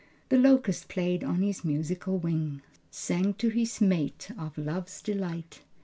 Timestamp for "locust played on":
0.39-1.43